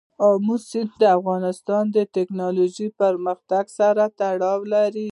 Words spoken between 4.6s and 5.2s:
لري.